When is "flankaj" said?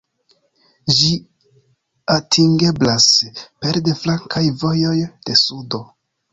4.03-4.45